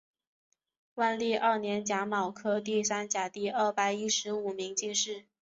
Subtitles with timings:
[0.95, 5.25] 万历二年甲戌科第三甲第二百一十五名进士。